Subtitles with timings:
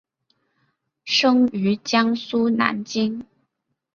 [1.05, 3.23] 生于江苏南京。